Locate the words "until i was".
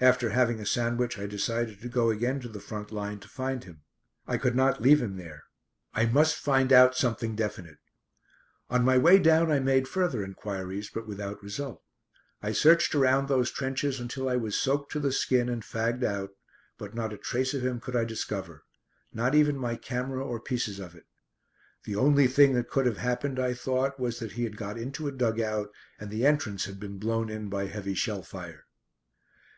14.00-14.58